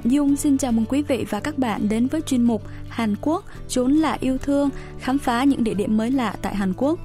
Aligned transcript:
Hạnh 0.00 0.12
Dung 0.12 0.36
xin 0.36 0.58
chào 0.58 0.72
mừng 0.72 0.84
quý 0.88 1.02
vị 1.02 1.26
và 1.30 1.40
các 1.40 1.58
bạn 1.58 1.88
đến 1.88 2.06
với 2.06 2.20
chuyên 2.20 2.42
mục 2.42 2.62
Hàn 2.88 3.14
Quốc 3.20 3.44
chốn 3.68 3.92
là 3.92 4.16
yêu 4.20 4.38
thương, 4.38 4.70
khám 5.00 5.18
phá 5.18 5.44
những 5.44 5.64
địa 5.64 5.74
điểm 5.74 5.96
mới 5.96 6.10
lạ 6.10 6.34
tại 6.42 6.54
Hàn 6.54 6.72
Quốc. 6.76 6.98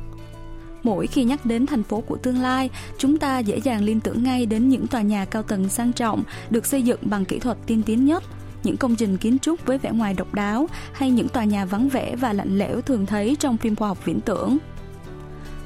Mỗi 0.83 1.07
khi 1.07 1.23
nhắc 1.23 1.45
đến 1.45 1.65
thành 1.65 1.83
phố 1.83 2.01
của 2.01 2.17
tương 2.17 2.41
lai, 2.41 2.69
chúng 2.97 3.17
ta 3.17 3.39
dễ 3.39 3.57
dàng 3.57 3.83
liên 3.83 3.99
tưởng 3.99 4.23
ngay 4.23 4.45
đến 4.45 4.69
những 4.69 4.87
tòa 4.87 5.01
nhà 5.01 5.25
cao 5.25 5.43
tầng 5.43 5.69
sang 5.69 5.93
trọng 5.93 6.23
được 6.49 6.65
xây 6.65 6.81
dựng 6.81 6.99
bằng 7.01 7.25
kỹ 7.25 7.39
thuật 7.39 7.57
tiên 7.65 7.81
tiến 7.85 8.05
nhất, 8.05 8.23
những 8.63 8.77
công 8.77 8.95
trình 8.95 9.17
kiến 9.17 9.39
trúc 9.39 9.65
với 9.65 9.77
vẻ 9.77 9.91
ngoài 9.91 10.13
độc 10.13 10.33
đáo 10.33 10.67
hay 10.93 11.11
những 11.11 11.29
tòa 11.29 11.43
nhà 11.43 11.65
vắng 11.65 11.89
vẻ 11.89 12.15
và 12.15 12.33
lạnh 12.33 12.57
lẽo 12.57 12.81
thường 12.81 13.05
thấy 13.05 13.35
trong 13.39 13.57
phim 13.57 13.75
khoa 13.75 13.87
học 13.87 14.05
viễn 14.05 14.21
tưởng. 14.21 14.57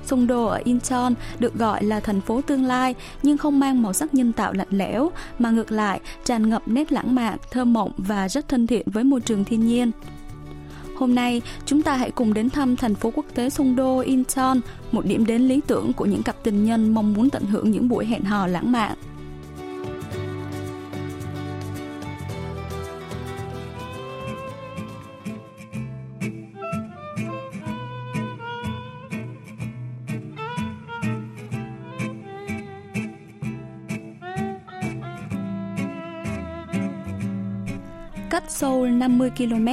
Songdo 0.09 0.45
ở 0.45 0.61
Incheon 0.63 1.13
được 1.39 1.53
gọi 1.55 1.83
là 1.83 1.99
thành 1.99 2.21
phố 2.21 2.41
tương 2.41 2.63
lai 2.63 2.95
nhưng 3.23 3.37
không 3.37 3.59
mang 3.59 3.81
màu 3.81 3.93
sắc 3.93 4.13
nhân 4.13 4.33
tạo 4.33 4.53
lạnh 4.53 4.67
lẽo 4.71 5.11
mà 5.39 5.49
ngược 5.49 5.71
lại 5.71 5.99
tràn 6.23 6.49
ngập 6.49 6.67
nét 6.67 6.91
lãng 6.91 7.15
mạn, 7.15 7.37
thơ 7.51 7.65
mộng 7.65 7.91
và 7.97 8.29
rất 8.29 8.47
thân 8.47 8.67
thiện 8.67 8.87
với 8.91 9.03
môi 9.03 9.21
trường 9.21 9.43
thiên 9.43 9.67
nhiên. 9.67 9.91
Hôm 10.99 11.15
nay, 11.15 11.41
chúng 11.65 11.81
ta 11.81 11.95
hãy 11.95 12.11
cùng 12.11 12.33
đến 12.33 12.49
thăm 12.49 12.75
thành 12.75 12.95
phố 12.95 13.11
quốc 13.15 13.25
tế 13.33 13.49
Songdo 13.49 13.99
Incheon, 13.99 14.55
một 14.91 15.05
điểm 15.05 15.25
đến 15.25 15.41
lý 15.41 15.61
tưởng 15.67 15.93
của 15.93 16.05
những 16.05 16.23
cặp 16.23 16.35
tình 16.43 16.65
nhân 16.65 16.93
mong 16.93 17.13
muốn 17.13 17.29
tận 17.29 17.43
hưởng 17.43 17.71
những 17.71 17.89
buổi 17.89 18.05
hẹn 18.05 18.23
hò 18.23 18.47
lãng 18.47 18.71
mạn. 18.71 18.97
Cách 38.29 38.43
Seoul 38.47 38.89
50 38.89 39.31
km, 39.37 39.67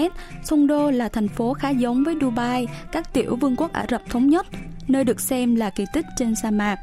Songdo 0.45 0.91
là 0.91 1.09
thành 1.09 1.29
phố 1.29 1.55
khá 1.55 1.71
giống 1.71 2.05
với 2.05 2.15
Dubai, 2.21 2.67
các 2.93 3.13
tiểu 3.13 3.37
vương 3.37 3.57
quốc 3.57 3.73
Ả 3.73 3.87
Rập 3.91 4.03
thống 4.11 4.29
nhất, 4.29 4.47
nơi 4.89 5.05
được 5.05 5.21
xem 5.21 5.57
là 5.57 5.71
kỳ 5.71 5.85
tích 5.93 6.07
trên 6.17 6.35
sa 6.43 6.51
mạc. 6.51 6.77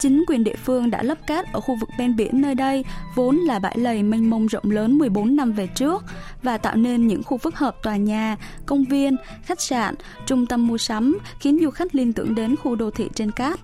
Chính 0.00 0.24
quyền 0.26 0.44
địa 0.44 0.56
phương 0.64 0.90
đã 0.90 1.02
lấp 1.02 1.18
cát 1.26 1.52
ở 1.52 1.60
khu 1.60 1.76
vực 1.80 1.88
ven 1.98 2.16
biển 2.16 2.40
nơi 2.40 2.54
đây, 2.54 2.84
vốn 3.14 3.36
là 3.36 3.58
bãi 3.58 3.78
lầy 3.78 4.02
mênh 4.02 4.30
mông 4.30 4.46
rộng 4.46 4.70
lớn 4.70 4.98
14 4.98 5.36
năm 5.36 5.52
về 5.52 5.66
trước, 5.66 6.04
và 6.42 6.58
tạo 6.58 6.76
nên 6.76 7.06
những 7.06 7.22
khu 7.22 7.38
phức 7.38 7.56
hợp 7.56 7.76
tòa 7.82 7.96
nhà, 7.96 8.36
công 8.66 8.84
viên, 8.84 9.16
khách 9.42 9.60
sạn, 9.60 9.94
trung 10.26 10.46
tâm 10.46 10.66
mua 10.66 10.78
sắm, 10.78 11.18
khiến 11.40 11.58
du 11.62 11.70
khách 11.70 11.94
liên 11.94 12.12
tưởng 12.12 12.34
đến 12.34 12.56
khu 12.56 12.76
đô 12.76 12.90
thị 12.90 13.08
trên 13.14 13.30
cát. 13.30 13.60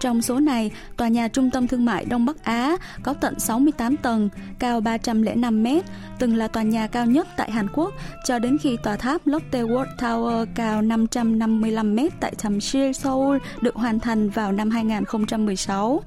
Trong 0.00 0.22
số 0.22 0.40
này, 0.40 0.70
tòa 0.96 1.08
nhà 1.08 1.28
trung 1.28 1.50
tâm 1.50 1.68
thương 1.68 1.84
mại 1.84 2.04
Đông 2.04 2.26
Bắc 2.26 2.44
Á 2.44 2.76
có 3.02 3.14
tận 3.14 3.40
68 3.40 3.96
tầng, 3.96 4.28
cao 4.58 4.80
305 4.80 5.62
mét, 5.62 5.84
từng 6.18 6.36
là 6.36 6.48
tòa 6.48 6.62
nhà 6.62 6.86
cao 6.86 7.06
nhất 7.06 7.26
tại 7.36 7.50
Hàn 7.50 7.68
Quốc 7.74 7.94
cho 8.24 8.38
đến 8.38 8.58
khi 8.58 8.76
tòa 8.82 8.96
tháp 8.96 9.26
Lotte 9.26 9.62
World 9.62 9.96
Tower 9.98 10.46
cao 10.54 10.82
555 10.82 11.94
mét 11.94 12.12
tại 12.20 12.34
Chamsil, 12.34 12.92
Seoul 12.92 13.38
được 13.60 13.74
hoàn 13.74 14.00
thành 14.00 14.30
vào 14.30 14.52
năm 14.52 14.70
2016. 14.70 16.02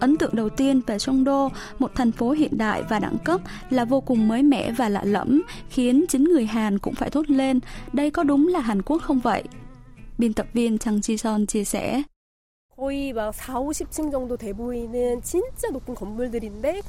Ấn 0.00 0.16
tượng 0.16 0.34
đầu 0.34 0.48
tiên 0.48 0.80
về 0.86 0.98
Songdo, 0.98 1.48
một 1.78 1.90
thành 1.94 2.12
phố 2.12 2.30
hiện 2.30 2.58
đại 2.58 2.82
và 2.88 2.98
đẳng 2.98 3.18
cấp 3.18 3.40
là 3.70 3.84
vô 3.84 4.00
cùng 4.00 4.28
mới 4.28 4.42
mẻ 4.42 4.72
và 4.72 4.88
lạ 4.88 5.04
lẫm, 5.04 5.42
khiến 5.70 6.04
chính 6.08 6.24
người 6.24 6.46
Hàn 6.46 6.78
cũng 6.78 6.94
phải 6.94 7.10
thốt 7.10 7.30
lên, 7.30 7.60
đây 7.92 8.10
có 8.10 8.22
đúng 8.22 8.48
là 8.48 8.60
Hàn 8.60 8.82
Quốc 8.82 9.02
không 9.02 9.20
vậy? 9.20 9.42
Biên 10.18 10.32
tập 10.32 10.46
viên 10.52 10.78
Chang 10.78 10.98
ji 10.98 11.16
son 11.16 11.46
chia 11.46 11.64
sẻ. 11.64 12.02
거의 12.79 13.13
막 13.13 13.31
4, 13.31 13.67
50층 13.69 14.11
정도 14.11 14.35
돼 14.35 14.51
보이는 14.53 15.21
진짜 15.23 15.69
높은 15.69 15.95
건물들인데 15.95 16.81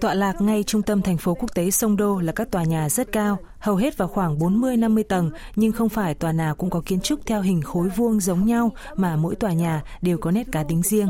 Tọa 0.00 0.14
lạc 0.14 0.40
ngay 0.40 0.62
trung 0.62 0.82
tâm 0.82 1.02
thành 1.02 1.16
phố 1.16 1.34
quốc 1.34 1.54
tế 1.54 1.70
Songdo 1.70 2.20
là 2.20 2.32
các 2.32 2.50
tòa 2.50 2.64
nhà 2.64 2.88
rất 2.88 3.12
cao, 3.12 3.38
hầu 3.58 3.76
hết 3.76 3.96
vào 3.96 4.08
khoảng 4.08 4.38
40-50 4.38 5.02
tầng, 5.08 5.30
nhưng 5.56 5.72
không 5.72 5.88
phải 5.88 6.14
tòa 6.14 6.32
nào 6.32 6.54
cũng 6.54 6.70
có 6.70 6.82
kiến 6.86 7.00
trúc 7.00 7.26
theo 7.26 7.42
hình 7.42 7.62
khối 7.62 7.88
vuông 7.88 8.20
giống 8.20 8.46
nhau 8.46 8.72
mà 8.96 9.16
mỗi 9.16 9.34
tòa 9.34 9.52
nhà 9.52 9.82
đều 10.02 10.18
có 10.18 10.30
nét 10.30 10.46
cá 10.52 10.62
tính 10.62 10.82
riêng. 10.82 11.08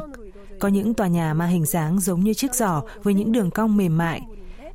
Có 0.60 0.68
những 0.68 0.94
tòa 0.94 1.06
nhà 1.06 1.34
mang 1.34 1.50
hình 1.50 1.66
dáng 1.66 2.00
giống 2.00 2.20
như 2.20 2.34
chiếc 2.34 2.54
giỏ 2.54 2.82
với 3.02 3.14
những 3.14 3.32
đường 3.32 3.50
cong 3.50 3.76
mềm 3.76 3.98
mại. 3.98 4.22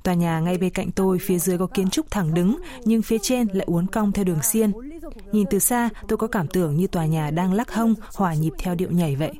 Tòa 0.03 0.13
nhà 0.13 0.39
ngay 0.39 0.57
bên 0.57 0.69
cạnh 0.69 0.91
tôi 0.91 1.17
phía 1.21 1.39
dưới 1.39 1.57
có 1.57 1.67
kiến 1.67 1.89
trúc 1.89 2.11
thẳng 2.11 2.33
đứng, 2.33 2.57
nhưng 2.85 3.01
phía 3.01 3.17
trên 3.21 3.47
lại 3.53 3.65
uốn 3.67 3.87
cong 3.87 4.11
theo 4.11 4.25
đường 4.25 4.41
xiên. 4.43 4.71
Nhìn 5.31 5.47
từ 5.49 5.59
xa, 5.59 5.89
tôi 6.07 6.17
có 6.17 6.27
cảm 6.27 6.47
tưởng 6.47 6.75
như 6.75 6.87
tòa 6.87 7.05
nhà 7.05 7.31
đang 7.31 7.53
lắc 7.53 7.73
hông, 7.73 7.95
hòa 8.13 8.33
nhịp 8.33 8.53
theo 8.57 8.75
điệu 8.75 8.91
nhảy 8.91 9.15
vậy. 9.15 9.31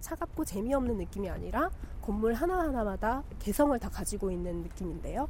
차갑고 0.00 0.44
재미없는 0.44 0.98
느낌이 0.98 1.28
아니라 1.28 1.70
건물 2.04 2.34
하나하나마다 2.34 3.22
개성을 3.40 3.78
다 3.78 3.88
가지고 3.88 4.30
있는 4.30 4.62
느낌인데요. 4.62 5.26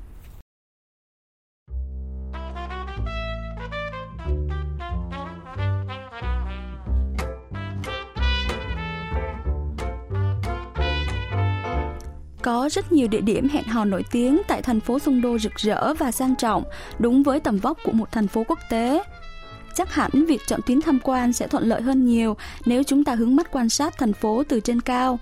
Có 12.43 12.69
rất 12.69 12.93
nhiều 12.93 13.09
địa 13.09 13.21
điểm 13.21 13.49
hẹn 13.49 13.65
hò 13.65 13.85
nổi 13.85 14.05
tiếng 14.11 14.43
tại 14.49 14.63
thành 14.63 14.81
phố 14.81 14.99
Sung 14.99 15.21
Đô 15.21 15.39
rực 15.39 15.55
rỡ 15.57 15.95
và 15.95 16.11
sang 16.11 16.37
trọng, 16.37 16.65
đúng 16.99 17.23
với 17.23 17.41
tầm 17.41 17.59
vóc 17.59 17.79
của 17.85 17.93
một 17.93 18.13
thành 18.13 18.29
phố 18.29 18.45
quốc 18.49 18.59
tế. 18.71 19.03
Chắc 19.78 19.94
hẳn 19.94 20.26
việc 20.28 20.42
chọn 20.48 20.60
tuyến 20.66 20.82
tham 20.82 21.00
quan 21.04 21.34
sẽ 21.34 21.48
thuận 21.48 21.64
lợi 21.64 21.82
hơn 21.82 22.06
nhiều 22.06 22.38
nếu 22.66 22.84
chúng 22.84 23.04
ta 23.04 23.16
hướng 23.16 23.36
mắt 23.36 23.52
quan 23.52 23.70
sát 23.70 23.98
thành 23.98 24.14
phố 24.14 24.44
từ 24.50 24.60
trên 24.60 24.82
cao. 24.82 25.20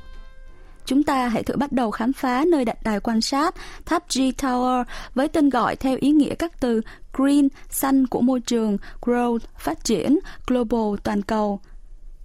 Chúng 0.85 1.03
ta 1.03 1.27
hãy 1.27 1.43
thử 1.43 1.55
bắt 1.55 1.71
đầu 1.71 1.91
khám 1.91 2.13
phá 2.13 2.43
nơi 2.47 2.65
đặt 2.65 2.83
đài 2.83 2.99
quan 2.99 3.21
sát 3.21 3.55
tháp 3.85 4.03
G 4.09 4.19
Tower 4.19 4.83
với 5.15 5.27
tên 5.27 5.49
gọi 5.49 5.75
theo 5.75 5.97
ý 6.01 6.11
nghĩa 6.11 6.35
các 6.35 6.59
từ 6.59 6.81
green, 7.13 7.47
xanh 7.69 8.07
của 8.07 8.21
môi 8.21 8.39
trường, 8.39 8.77
growth, 9.01 9.39
phát 9.57 9.83
triển, 9.83 10.19
global, 10.47 10.99
toàn 11.03 11.21
cầu. 11.21 11.59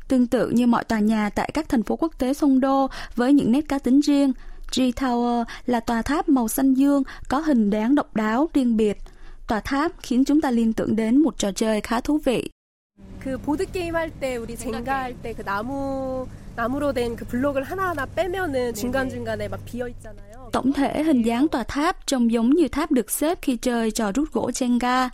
Tương 0.09 0.27
tự 0.27 0.51
như 0.51 0.67
mọi 0.67 0.85
tòa 0.85 0.99
nhà 0.99 1.31
tại 1.31 1.51
các 1.55 1.69
thành 1.69 1.83
phố 1.83 1.97
quốc 1.97 2.13
tế 2.19 2.35
sông 2.35 2.61
đô 2.61 2.87
với 3.17 3.33
những 3.33 3.53
nét 3.53 3.69
cá 3.69 3.79
tính 3.79 4.01
riêng, 4.01 4.33
G 4.77 4.81
Tower 4.81 5.45
là 5.67 5.81
tòa 5.81 6.03
tháp 6.03 6.29
màu 6.29 6.49
xanh 6.49 6.75
dương 6.75 7.03
có 7.29 7.39
hình 7.39 7.71
dáng 7.71 7.95
độc 7.95 8.17
đáo 8.17 8.49
riêng 8.55 8.77
biệt. 8.77 8.99
Tòa 9.50 9.60
tháp 9.60 9.92
khiến 10.02 10.26
chúng 10.26 10.42
ta 10.42 10.52
liên 10.52 10.74
tưởng 10.74 10.96
đến 10.96 11.18
một 11.18 11.38
trò 11.38 11.52
chơi 11.52 11.82
khá 11.82 12.00
thú 12.02 12.20
vị. 12.26 12.50
그 13.26 13.38
보드 13.38 13.66
게임 13.74 13.96
할때 13.96 14.38
우리 14.38 14.56
젠가 14.56 15.04
할때 15.04 15.34
그 15.34 15.44
나무 15.44 16.28
나무로 16.56 16.94
된 16.94 17.16
그 17.16 17.26
블록을 17.26 17.64
하나하나 17.64 18.06
빼면은 18.06 18.74
중간 18.74 19.10
중간에 19.10 19.48
막 19.48 19.60
비어 19.66 19.88
있잖아요. 19.88 20.50
Tổng 20.52 20.74
thể 20.74 21.04
hình 21.04 21.22
dáng 21.22 21.48
tòa 21.48 21.64
tháp 21.64 22.08
trông 22.08 22.32
giống 22.32 22.50
như 22.50 22.68
tháp 22.68 22.92
được 22.92 23.12
xếp 23.12 23.40
khi 23.42 23.58
chơi 23.58 23.92
trò 23.92 24.12
rút 24.12 24.32
gỗ 24.34 24.50
Jenga. 24.54 25.10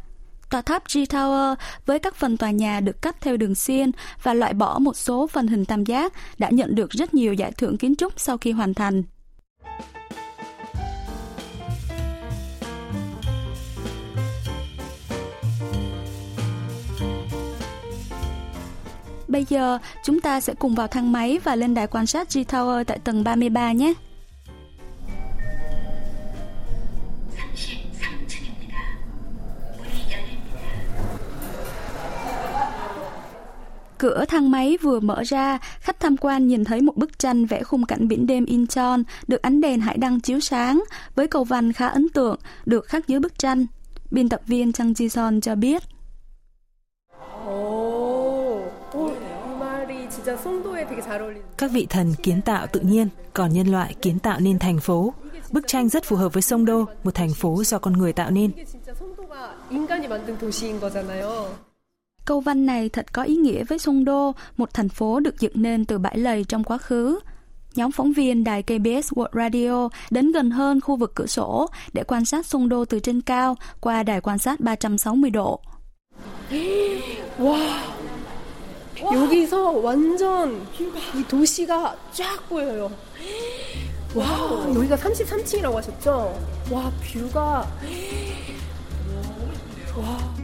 Tòa 0.50 0.62
tháp 0.62 0.84
G 0.94 0.98
Tower 0.98 1.56
với 1.86 2.00
các 2.00 2.16
phần 2.16 2.38
tòa 2.38 2.52
nhà 2.52 2.80
được 2.80 3.02
cắt 3.02 3.22
theo 3.22 3.38
đường 3.38 3.56
xiên 3.56 3.92
và 4.24 4.34
loại 4.34 4.54
bỏ 4.54 4.80
một 4.80 4.98
số 4.98 5.28
phần 5.28 5.48
hình 5.48 5.66
tam 5.66 5.84
giác 5.84 6.14
đã 6.38 6.50
nhận 6.50 6.76
được 6.76 6.90
rất 6.90 7.14
nhiều 7.14 7.34
giải 7.34 7.52
thưởng 7.52 7.78
kiến 7.78 7.96
trúc 7.96 8.20
sau 8.20 8.38
khi 8.38 8.52
hoàn 8.52 8.74
thành. 8.74 9.04
Bây 19.37 19.45
giờ, 19.49 19.79
chúng 20.03 20.21
ta 20.21 20.41
sẽ 20.41 20.55
cùng 20.55 20.75
vào 20.75 20.87
thang 20.87 21.13
máy 21.13 21.39
và 21.45 21.57
lên 21.57 21.75
đài 21.75 21.87
quan 21.87 22.07
sát 22.07 22.35
G 22.35 22.39
Tower 22.39 22.85
tại 22.85 22.99
tầng 22.99 23.25
33 23.25 23.73
nhé. 23.73 23.95
Cửa 33.99 34.25
thang 34.29 34.51
máy 34.51 34.79
vừa 34.83 35.01
mở 35.01 35.23
ra, 35.23 35.59
khách 35.81 36.01
tham 36.01 36.17
quan 36.17 36.49
nhìn 36.49 36.65
thấy 36.65 36.81
một 36.81 36.97
bức 36.97 37.19
tranh 37.19 37.47
vẽ 37.47 37.63
khung 37.63 37.85
cảnh 37.85 38.09
biển 38.09 38.27
đêm 38.27 38.45
Incheon 38.45 39.03
được 39.29 39.43
ánh 39.43 39.61
đèn 39.61 39.81
hải 39.81 39.97
đăng 39.99 40.21
chiếu 40.21 40.41
sáng, 40.41 40.85
với 41.15 41.29
cầu 41.29 41.45
văn 41.45 41.73
khá 41.73 41.87
ấn 41.87 42.09
tượng 42.09 42.39
được 42.67 42.87
khắc 42.87 43.09
dưới 43.09 43.21
bức 43.21 43.39
tranh. 43.39 43.67
Biên 44.11 44.29
tập 44.29 44.41
viên 44.47 44.73
Chang 44.73 44.93
Ji 44.93 45.09
Son 45.09 45.41
cho 45.41 45.55
biết. 45.55 45.83
Các 51.57 51.71
vị 51.73 51.87
thần 51.91 52.15
kiến 52.23 52.43
tạo 52.43 52.67
tự 52.67 52.81
nhiên, 52.81 53.09
còn 53.33 53.53
nhân 53.53 53.67
loại 53.67 53.95
kiến 54.03 54.19
tạo 54.19 54.41
nên 54.41 54.59
thành 54.59 54.81
phố. 54.81 55.15
Bức 55.53 55.67
tranh 55.67 55.89
rất 55.89 56.05
phù 56.05 56.17
hợp 56.17 56.33
với 56.33 56.43
sông 56.43 56.65
Đô, 56.65 56.85
một 57.05 57.15
thành 57.15 57.35
phố 57.35 57.65
do 57.65 57.79
con 57.79 57.93
người 57.93 58.13
tạo 58.13 58.31
nên. 58.31 58.51
Câu 62.25 62.41
văn 62.41 62.67
này 62.67 62.89
thật 62.89 63.13
có 63.13 63.23
ý 63.23 63.37
nghĩa 63.37 63.65
với 63.65 63.79
Sông 63.79 64.05
Đô, 64.05 64.33
một 64.57 64.75
thành 64.75 64.89
phố 64.89 65.21
được 65.21 65.41
dựng 65.41 65.53
nên 65.55 65.85
từ 65.85 65.99
bãi 65.99 66.19
lầy 66.19 66.45
trong 66.45 66.65
quá 66.65 66.79
khứ. 66.79 67.19
Nhóm 67.75 67.93
phóng 67.93 68.13
viên 68.13 68.45
đài 68.45 68.63
KBS 68.63 69.13
World 69.13 69.29
Radio 69.33 69.89
đến 70.11 70.33
gần 70.33 70.51
hơn 70.51 70.81
khu 70.81 70.97
vực 70.97 71.13
cửa 71.15 71.27
sổ 71.27 71.67
để 71.93 72.05
quan 72.05 72.25
sát 72.25 72.47
Sông 72.47 72.69
Đô 72.69 72.85
từ 72.85 73.01
trên 73.01 73.21
cao 73.21 73.57
qua 73.81 74.03
đài 74.03 74.21
quan 74.21 74.39
sát 74.39 74.61
360 74.61 75.31
độ. 75.31 75.61
wow. 77.39 77.96
여기서 79.02 79.72
완전 79.72 80.66
이 81.16 81.24
도시가 81.28 81.96
쫙 82.14 82.50
보여요. 82.50 82.92
와, 84.14 84.28
여기가 84.76 84.96
33층이라고 84.98 85.74
하셨죠? 85.74 86.38
와, 86.70 86.92
뷰가 87.02 87.66
와. 89.98 90.42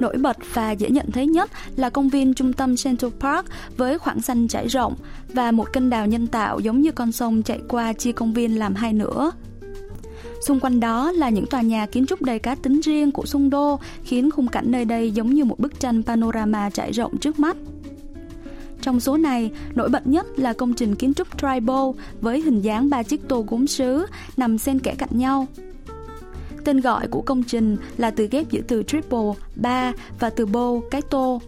Nổi 0.00 0.16
bật 0.16 0.36
và 0.54 0.70
dễ 0.72 0.90
nhận 0.90 1.10
thấy 1.10 1.26
nhất 1.26 1.50
là 1.76 1.90
công 1.90 2.08
viên 2.08 2.34
trung 2.34 2.52
tâm 2.52 2.76
Central 2.76 3.10
Park 3.20 3.46
với 3.76 3.98
khoảng 3.98 4.20
xanh 4.20 4.48
trải 4.48 4.66
rộng 4.68 4.94
và 5.28 5.50
một 5.50 5.72
kênh 5.72 5.90
đào 5.90 6.06
nhân 6.06 6.26
tạo 6.26 6.58
giống 6.58 6.80
như 6.80 6.92
con 6.92 7.12
sông 7.12 7.42
chạy 7.42 7.60
qua 7.68 7.92
chia 7.92 8.12
công 8.12 8.32
viên 8.32 8.58
làm 8.58 8.74
hai 8.74 8.92
nửa. 8.92 9.30
Xung 10.41 10.59
quanh 10.59 10.79
đó 10.79 11.11
là 11.11 11.29
những 11.29 11.45
tòa 11.45 11.61
nhà 11.61 11.85
kiến 11.85 12.05
trúc 12.05 12.21
đầy 12.21 12.39
cá 12.39 12.55
tính 12.55 12.79
riêng 12.79 13.11
của 13.11 13.25
Sung 13.25 13.49
Đô, 13.49 13.79
khiến 14.03 14.31
khung 14.31 14.47
cảnh 14.47 14.71
nơi 14.71 14.85
đây 14.85 15.11
giống 15.11 15.33
như 15.33 15.45
một 15.45 15.59
bức 15.59 15.79
tranh 15.79 16.03
panorama 16.03 16.69
trải 16.69 16.91
rộng 16.91 17.17
trước 17.17 17.39
mắt. 17.39 17.57
Trong 18.81 18.99
số 18.99 19.17
này, 19.17 19.51
nổi 19.75 19.89
bật 19.89 20.07
nhất 20.07 20.39
là 20.39 20.53
công 20.53 20.73
trình 20.73 20.95
kiến 20.95 21.13
trúc 21.13 21.27
Tribal 21.41 21.89
với 22.21 22.41
hình 22.41 22.61
dáng 22.61 22.89
ba 22.89 23.03
chiếc 23.03 23.27
tô 23.27 23.45
gốm 23.49 23.67
sứ 23.67 24.05
nằm 24.37 24.57
xen 24.57 24.79
kẽ 24.79 24.95
cạnh 24.97 25.09
nhau. 25.11 25.47
Tên 26.63 26.81
gọi 26.81 27.07
của 27.07 27.21
công 27.21 27.43
trình 27.43 27.77
là 27.97 28.11
từ 28.11 28.27
ghép 28.31 28.49
giữa 28.49 28.61
từ 28.67 28.83
triple, 28.83 29.31
ba 29.55 29.93
và 30.19 30.29
từ 30.29 30.45
bow, 30.45 30.81
cái 30.91 31.01
tô. 31.01 31.41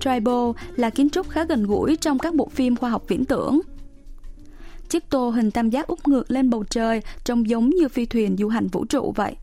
Tribal 0.00 0.50
là 0.76 0.90
kiến 0.90 1.10
trúc 1.10 1.28
khá 1.28 1.44
gần 1.44 1.66
gũi 1.66 1.96
trong 1.96 2.18
các 2.18 2.34
bộ 2.34 2.48
phim 2.48 2.76
khoa 2.76 2.90
học 2.90 3.04
viễn 3.08 3.24
tưởng 3.24 3.60
Chiếc 4.89 5.09
tô 5.09 5.29
hình 5.29 5.51
tam 5.51 5.69
giác 5.69 5.87
úp 5.87 6.07
ngược 6.07 6.31
lên 6.31 6.49
bầu 6.49 6.63
trời 6.69 7.01
trông 7.23 7.49
giống 7.49 7.69
như 7.69 7.89
phi 7.89 8.05
thuyền 8.05 8.35
du 8.37 8.47
hành 8.47 8.67
vũ 8.67 8.85
trụ 8.85 9.13
vậy. 9.15 9.35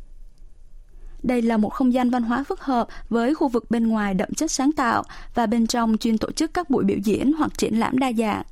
Đây 1.23 1.43
là 1.43 1.57
một 1.57 1.69
không 1.69 1.93
gian 1.93 2.11
văn 2.11 2.23
hóa 2.23 2.45
phức 2.49 2.61
hợp 2.61 2.89
với 3.09 3.35
khu 3.35 3.49
vực 3.49 3.71
bên 3.71 3.89
ngoài 3.89 4.15
đậm 4.15 4.35
chất 4.35 4.51
sáng 4.51 4.73
tạo 4.73 5.03
và 5.35 5.47
bên 5.47 5.67
trong 5.67 5.99
chuyên 5.99 6.19
tổ 6.19 6.33
chức 6.33 6.55
các 6.55 6.71
buổi 6.71 6.85
biểu 6.85 6.99
diễn 7.05 7.33
hoặc 7.33 7.59
triển 7.59 7.79
lãm 7.79 7.99
đa 7.99 8.13
dạng. 8.13 8.43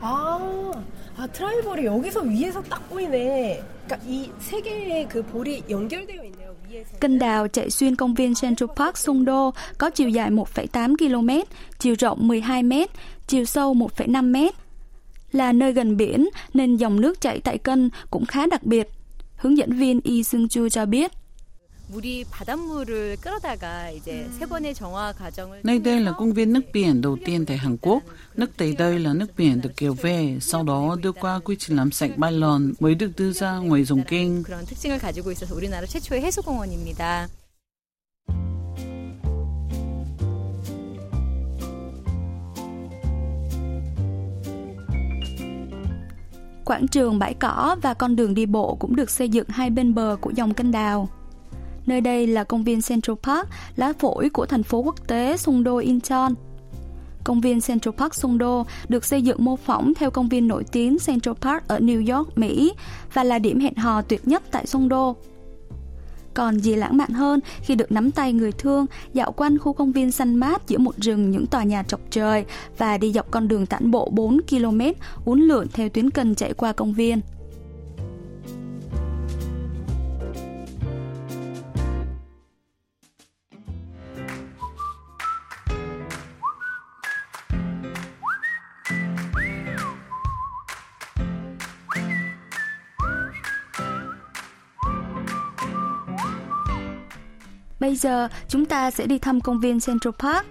아, 0.00 0.38
아 1.16 1.26
트라이벌이 1.26 1.86
여기서 1.86 2.20
위에서 2.20 2.62
딱 2.62 2.88
보이네. 2.88 3.60
그러니까 3.88 3.98
이세 4.06 4.60
개의 4.60 5.08
그 5.08 5.22
볼이 5.22 5.62
연결되어 5.68 6.22
있네요. 6.24 6.48
Kênh 7.00 7.18
đào 7.18 7.48
chạy 7.48 7.70
xuyên 7.70 7.96
công 7.96 8.14
viên 8.14 8.34
Central 8.34 8.68
Park 8.76 8.98
Songdo 8.98 9.50
có 9.78 9.90
chiều 9.90 10.08
dài 10.08 10.30
1,8 10.30 10.96
km, 10.96 11.50
chiều 11.78 11.94
rộng 11.98 12.28
12 12.28 12.62
m, 12.62 12.72
chiều 13.28 13.44
sâu 13.44 13.74
1,5 13.74 14.32
m. 14.32 14.48
là 15.33 15.53
nơi 15.53 15.73
gần 15.73 15.97
biển 15.97 16.29
nên 16.53 16.75
dòng 16.75 17.01
nước 17.01 17.21
chảy 17.21 17.39
tại 17.39 17.57
cân 17.57 17.89
cũng 18.11 18.25
khá 18.25 18.45
đặc 18.45 18.63
biệt. 18.63 18.89
Hướng 19.35 19.57
dẫn 19.57 19.71
viên 19.71 20.01
Yi 20.03 20.23
Sung 20.23 20.47
Chu 20.47 20.69
cho 20.69 20.85
biết. 20.85 21.11
Nơi 25.63 25.79
đây 25.79 25.99
là 25.99 26.11
công 26.11 26.33
viên 26.33 26.53
nước 26.53 26.61
biển 26.73 27.01
đầu 27.01 27.17
tiên 27.25 27.45
tại 27.45 27.57
Hàn 27.57 27.77
Quốc. 27.81 28.03
Nước 28.35 28.57
tẩy 28.57 28.75
đây 28.75 28.99
là 28.99 29.13
nước 29.13 29.27
biển 29.37 29.61
được 29.61 29.71
kéo 29.77 29.93
về, 29.93 30.37
sau 30.41 30.63
đó 30.63 30.97
đưa 31.01 31.11
qua 31.11 31.39
quy 31.39 31.55
trình 31.59 31.77
làm 31.77 31.91
sạch 31.91 32.11
ba 32.17 32.29
lần 32.29 32.73
mới 32.79 32.95
được 32.95 33.11
đưa 33.17 33.31
ra 33.31 33.57
ngoài 33.57 33.83
dòng 33.83 34.03
kênh. 34.03 34.29
Quảng 46.65 46.87
trường 46.87 47.19
bãi 47.19 47.33
cỏ 47.33 47.75
và 47.81 47.93
con 47.93 48.15
đường 48.15 48.33
đi 48.33 48.45
bộ 48.45 48.75
cũng 48.79 48.95
được 48.95 49.09
xây 49.09 49.29
dựng 49.29 49.47
hai 49.49 49.69
bên 49.69 49.93
bờ 49.93 50.17
của 50.21 50.31
dòng 50.35 50.53
kênh 50.53 50.71
đào. 50.71 51.09
Nơi 51.85 52.01
đây 52.01 52.27
là 52.27 52.43
công 52.43 52.63
viên 52.63 52.81
Central 52.81 53.15
Park, 53.23 53.47
lá 53.75 53.93
phổi 53.99 54.29
của 54.29 54.45
thành 54.45 54.63
phố 54.63 54.79
quốc 54.79 55.07
tế 55.07 55.37
Sungdo 55.37 55.77
Incheon. 55.77 56.29
Công 57.23 57.41
viên 57.41 57.61
Central 57.61 57.93
Park 57.97 58.15
Sungdo 58.15 58.63
được 58.89 59.05
xây 59.05 59.21
dựng 59.21 59.45
mô 59.45 59.55
phỏng 59.55 59.93
theo 59.93 60.11
công 60.11 60.29
viên 60.29 60.47
nổi 60.47 60.63
tiếng 60.71 60.97
Central 60.99 61.35
Park 61.41 61.67
ở 61.67 61.79
New 61.79 62.17
York, 62.17 62.37
Mỹ 62.37 62.73
và 63.13 63.23
là 63.23 63.39
điểm 63.39 63.59
hẹn 63.59 63.75
hò 63.75 64.01
tuyệt 64.01 64.27
nhất 64.27 64.43
tại 64.51 64.65
Sungdo. 64.65 65.13
Còn 66.33 66.59
gì 66.59 66.75
lãng 66.75 66.97
mạn 66.97 67.09
hơn 67.09 67.39
khi 67.61 67.75
được 67.75 67.91
nắm 67.91 68.11
tay 68.11 68.33
người 68.33 68.51
thương, 68.51 68.85
dạo 69.13 69.31
quanh 69.31 69.57
khu 69.57 69.73
công 69.73 69.91
viên 69.91 70.11
xanh 70.11 70.35
mát 70.35 70.67
giữa 70.67 70.77
một 70.77 70.95
rừng 70.97 71.31
những 71.31 71.47
tòa 71.47 71.63
nhà 71.63 71.83
chọc 71.83 72.01
trời 72.09 72.45
và 72.77 72.97
đi 72.97 73.11
dọc 73.11 73.31
con 73.31 73.47
đường 73.47 73.65
tản 73.65 73.91
bộ 73.91 74.09
4 74.11 74.37
km 74.49 74.81
uốn 75.25 75.41
lượn 75.41 75.67
theo 75.73 75.89
tuyến 75.89 76.09
kênh 76.09 76.35
chạy 76.35 76.53
qua 76.53 76.71
công 76.71 76.93
viên. 76.93 77.21
Bây 97.83 97.95
giờ 97.95 98.27
chúng 98.47 98.65
ta 98.65 98.91
sẽ 98.91 99.05
đi 99.07 99.19
thăm 99.19 99.41
công 99.41 99.59
viên 99.59 99.79
Central 99.79 100.13
Park. 100.19 100.45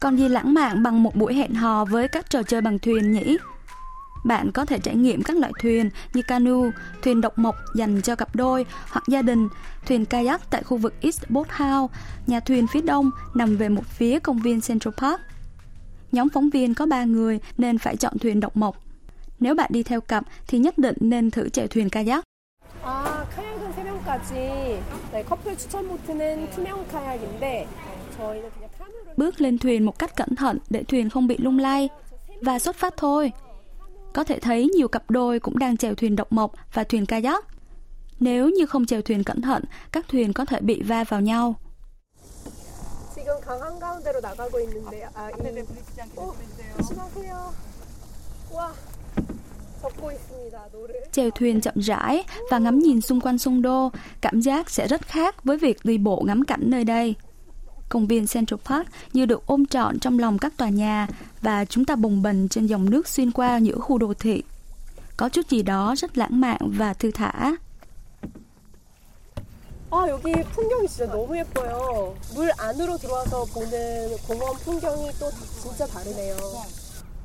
Còn 0.00 0.16
gì 0.16 0.28
lãng 0.28 0.54
mạn 0.54 0.82
bằng 0.82 1.02
một 1.02 1.16
buổi 1.16 1.34
hẹn 1.34 1.54
hò 1.54 1.84
với 1.84 2.08
các 2.08 2.30
trò 2.30 2.42
chơi 2.42 2.60
bằng 2.60 2.78
thuyền 2.78 3.12
nhỉ? 3.12 3.36
Bạn 4.24 4.52
có 4.52 4.64
thể 4.64 4.78
trải 4.78 4.96
nghiệm 4.96 5.22
các 5.22 5.36
loại 5.36 5.52
thuyền 5.60 5.90
như 6.14 6.22
canoe, 6.22 6.70
thuyền 7.02 7.20
độc 7.20 7.38
mộc 7.38 7.54
dành 7.74 8.02
cho 8.02 8.16
cặp 8.16 8.36
đôi 8.36 8.66
hoặc 8.88 9.04
gia 9.08 9.22
đình, 9.22 9.48
thuyền 9.86 10.04
kayak 10.04 10.50
tại 10.50 10.62
khu 10.62 10.76
vực 10.76 10.94
East 11.00 11.22
Boat 11.28 11.50
House, 11.50 11.94
nhà 12.26 12.40
thuyền 12.40 12.66
phía 12.66 12.80
đông 12.80 13.10
nằm 13.34 13.56
về 13.56 13.68
một 13.68 13.86
phía 13.86 14.18
công 14.18 14.38
viên 14.38 14.60
Central 14.60 14.94
Park. 14.96 15.20
Nhóm 16.12 16.28
phóng 16.28 16.50
viên 16.50 16.74
có 16.74 16.86
3 16.86 17.04
người 17.04 17.38
nên 17.58 17.78
phải 17.78 17.96
chọn 17.96 18.18
thuyền 18.18 18.40
độc 18.40 18.56
mộc. 18.56 18.76
Nếu 19.40 19.54
bạn 19.54 19.70
đi 19.72 19.82
theo 19.82 20.00
cặp 20.00 20.24
thì 20.46 20.58
nhất 20.58 20.78
định 20.78 20.96
nên 21.00 21.30
thử 21.30 21.48
chèo 21.48 21.66
thuyền 21.66 21.90
kayak. 21.90 22.24
À, 22.82 23.07
3명까지. 24.07 24.33
네, 25.11 25.23
커플 25.23 25.57
추천 25.57 25.87
보트는 25.87 26.49
투명 26.51 26.87
카약인데 26.87 27.67
저희는 28.17 28.49
그냥 28.51 28.69
카누를 28.77 29.15
Bước 29.17 29.41
lên 29.41 29.57
thuyền 29.57 29.85
một 29.85 29.99
cách 29.99 30.15
cẩn 30.15 30.35
thận 30.35 30.57
để 30.69 30.83
thuyền 30.83 31.09
không 31.09 31.27
bị 31.27 31.37
lung 31.37 31.59
lay 31.59 31.89
và 32.41 32.59
xuất 32.59 32.75
phát 32.75 32.93
thôi. 32.97 33.31
Có 34.13 34.23
thể 34.23 34.39
thấy 34.39 34.69
nhiều 34.75 34.87
cặp 34.87 35.11
đôi 35.11 35.39
cũng 35.39 35.57
đang 35.57 35.77
chèo 35.77 35.95
thuyền 35.95 36.15
độc 36.15 36.31
mộc 36.31 36.51
và 36.73 36.83
thuyền 36.83 37.05
kayak. 37.05 37.45
Nếu 38.19 38.49
như 38.49 38.65
không 38.65 38.85
chèo 38.85 39.01
thuyền 39.01 39.23
cẩn 39.23 39.41
thận, 39.41 39.63
các 39.91 40.05
thuyền 40.07 40.33
có 40.33 40.45
thể 40.45 40.59
bị 40.59 40.81
va 40.81 41.03
vào 41.03 41.21
nhau. 41.21 41.55
지금 43.15 43.39
강 43.41 43.61
한가운데로 43.61 44.19
나가고 44.19 44.59
있는데요. 44.59 45.07
아, 45.13 45.29
이... 45.29 45.33
어, 46.17 46.33
조심하세요. 46.77 47.53
와, 48.51 48.73
젓고 48.73 48.73
있습니다. 48.73 48.73
노를. 48.73 48.96
Chèo 51.11 51.29
thuyền 51.31 51.61
chậm 51.61 51.73
rãi 51.77 52.23
và 52.49 52.59
ngắm 52.59 52.79
nhìn 52.79 53.01
xung 53.01 53.21
quanh 53.21 53.37
sông 53.37 53.61
Đô, 53.61 53.91
cảm 54.21 54.41
giác 54.41 54.69
sẽ 54.69 54.87
rất 54.87 55.01
khác 55.01 55.43
với 55.43 55.57
việc 55.57 55.77
đi 55.83 55.97
bộ 55.97 56.23
ngắm 56.25 56.45
cảnh 56.45 56.61
nơi 56.63 56.83
đây. 56.83 57.15
Công 57.89 58.07
viên 58.07 58.27
Central 58.27 58.59
Park 58.65 58.87
như 59.13 59.25
được 59.25 59.45
ôm 59.45 59.65
trọn 59.65 59.99
trong 59.99 60.19
lòng 60.19 60.37
các 60.37 60.57
tòa 60.57 60.69
nhà 60.69 61.07
và 61.41 61.65
chúng 61.65 61.85
ta 61.85 61.95
bồng 61.95 62.21
bềnh 62.21 62.49
trên 62.49 62.65
dòng 62.65 62.89
nước 62.89 63.07
xuyên 63.07 63.31
qua 63.31 63.57
giữa 63.57 63.75
khu 63.75 63.97
đô 63.97 64.13
thị. 64.13 64.43
Có 65.17 65.29
chút 65.29 65.49
gì 65.49 65.63
đó 65.63 65.95
rất 65.97 66.17
lãng 66.17 66.41
mạn 66.41 66.57
và 66.61 66.93
thư 66.93 67.11
thả. 67.11 67.55
아, 69.95 70.09
여기 70.09 70.33
풍경이 70.55 70.87
진짜 70.87 71.05
너무 71.05 71.37
예뻐요. 71.37 72.15
물 72.33 72.51
안으로 72.57 72.97
들어와서 72.97 73.45
보는 73.53 74.17
공원 74.27 74.55
풍경이 74.65 75.11
또 75.19 75.29
진짜 75.61 75.85
다르네요. 75.85 76.35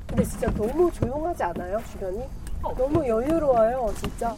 근데 0.05 0.23
진짜 0.23 0.53
너무 0.53 0.91
조용하지 0.91 1.43
않아요, 1.45 1.81
주변이? 1.91 2.19
너무 2.79 3.05
여유로워요, 3.05 3.91
진짜. 4.01 4.35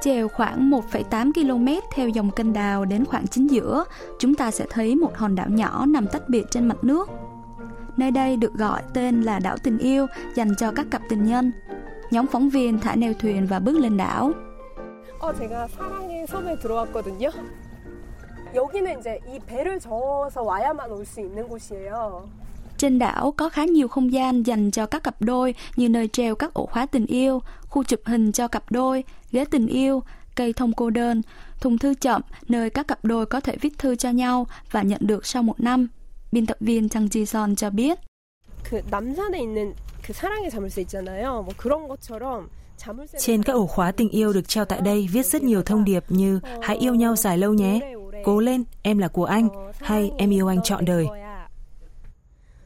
Chèo 0.00 0.28
khoảng 0.28 0.70
1,8 0.70 1.32
km 1.32 1.80
theo 1.94 2.08
dòng 2.08 2.30
kênh 2.30 2.52
đào 2.52 2.84
đến 2.84 3.04
khoảng 3.04 3.26
chính 3.26 3.50
giữa, 3.50 3.84
chúng 4.18 4.34
ta 4.34 4.50
sẽ 4.50 4.66
thấy 4.70 4.96
một 4.96 5.16
hòn 5.16 5.34
đảo 5.34 5.48
nhỏ 5.48 5.86
nằm 5.86 6.06
tách 6.06 6.28
biệt 6.28 6.44
trên 6.50 6.68
mặt 6.68 6.84
nước. 6.84 7.08
Nơi 7.96 8.10
đây 8.10 8.36
được 8.36 8.54
gọi 8.54 8.82
tên 8.94 9.22
là 9.22 9.38
đảo 9.38 9.56
tình 9.62 9.78
yêu 9.78 10.06
dành 10.34 10.54
cho 10.58 10.72
các 10.76 10.86
cặp 10.90 11.02
tình 11.08 11.24
nhân. 11.24 11.52
Nhóm 12.14 12.26
phóng 12.26 12.50
viên 12.50 12.78
thả 12.78 12.94
neo 12.96 13.12
thuyền 13.14 13.46
và 13.46 13.58
bước 13.58 13.78
lên 13.78 13.96
đảo. 13.96 14.32
어, 15.20 15.32
제가 15.32 15.68
사랑의 15.68 16.26
섬에 16.26 16.56
들어왔거든요. 16.58 17.30
여기는 18.54 18.98
이제 18.98 19.18
이 19.28 19.38
배를 19.46 19.78
저어서 19.78 20.42
와야만 20.42 20.90
올 20.90 21.04
수 21.04 21.20
있는 21.20 21.48
곳이에요. 21.48 22.22
Trên 22.78 22.98
đảo 22.98 23.32
có 23.36 23.48
khá 23.48 23.64
nhiều 23.64 23.88
không 23.88 24.12
gian 24.12 24.42
dành 24.42 24.70
cho 24.70 24.86
các 24.86 25.02
cặp 25.02 25.22
đôi 25.22 25.54
như 25.76 25.88
nơi 25.88 26.08
treo 26.08 26.34
các 26.34 26.54
ổ 26.54 26.66
khóa 26.66 26.86
tình 26.86 27.06
yêu, 27.06 27.42
khu 27.68 27.84
chụp 27.84 28.00
hình 28.04 28.32
cho 28.32 28.48
cặp 28.48 28.62
đôi, 28.70 29.04
ghế 29.32 29.44
tình 29.44 29.66
yêu, 29.66 30.02
cây 30.34 30.52
thông 30.52 30.72
cô 30.72 30.90
đơn, 30.90 31.22
thùng 31.60 31.78
thư 31.78 31.94
chậm 31.94 32.22
nơi 32.48 32.70
các 32.70 32.88
cặp 32.88 33.04
đôi 33.04 33.26
có 33.26 33.40
thể 33.40 33.56
viết 33.60 33.78
thư 33.78 33.96
cho 33.96 34.10
nhau 34.10 34.46
và 34.70 34.82
nhận 34.82 35.00
được 35.04 35.26
sau 35.26 35.42
một 35.42 35.60
năm. 35.60 35.88
Biên 36.32 36.46
tập 36.46 36.56
viên 36.60 36.88
Chang 36.88 37.06
Ji 37.06 37.24
Son 37.24 37.56
cho 37.56 37.70
biết. 37.70 37.98
그 38.70 38.82
남산에 38.90 39.40
있는 39.40 39.74
그 40.05 40.13
사랑의 40.13 40.51
자물쇠 40.51 40.81
있잖아요. 40.81 41.41
뭐 41.41 41.53
그런 41.57 41.87
것처럼 41.87 42.49
trên 43.17 43.43
các 43.43 43.53
ổ 43.53 43.65
khóa 43.65 43.91
tình 43.91 44.09
yêu 44.09 44.33
được 44.33 44.47
treo 44.47 44.65
tại 44.65 44.81
đây 44.81 45.07
viết 45.11 45.25
rất 45.25 45.43
nhiều 45.43 45.61
thông 45.63 45.83
điệp 45.85 46.03
như 46.09 46.39
hãy 46.61 46.77
yêu 46.77 46.95
nhau 46.95 47.15
dài 47.15 47.37
lâu 47.37 47.53
nhé, 47.53 47.93
cố 48.23 48.39
lên, 48.39 48.63
em 48.81 48.97
là 48.97 49.07
của 49.07 49.25
anh, 49.25 49.49
hay 49.81 50.11
em 50.17 50.29
yêu 50.29 50.47
anh 50.47 50.61
trọn 50.63 50.85
đời. 50.85 51.07